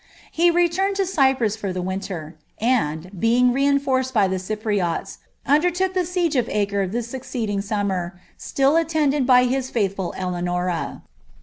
[0.31, 6.07] He returned to Cyprus for the winter, and, htjng reinforced by the Cypriots, undetlook the
[6.07, 11.01] siege of Acre the succeeding', aumnier, still atienilcd by his faithful Eleanorti.